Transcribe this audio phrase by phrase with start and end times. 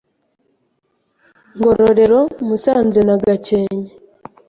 [1.57, 3.93] Ngororero, Musanze, na Gakenke